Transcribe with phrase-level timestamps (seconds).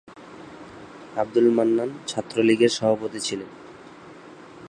[1.15, 3.49] আব্দুল মান্নান ছাত্রলীগের সভাপতি ছিলেন।